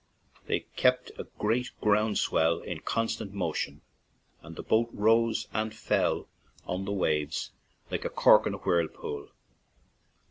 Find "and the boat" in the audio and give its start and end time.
4.41-4.89